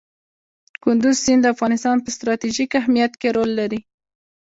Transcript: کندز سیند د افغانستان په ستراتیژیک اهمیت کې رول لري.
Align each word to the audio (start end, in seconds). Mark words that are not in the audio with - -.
کندز 0.83 1.15
سیند 1.23 1.41
د 1.45 1.51
افغانستان 1.55 1.97
په 2.01 2.09
ستراتیژیک 2.15 2.71
اهمیت 2.81 3.11
کې 3.21 3.29
رول 3.37 3.51
لري. 3.59 3.79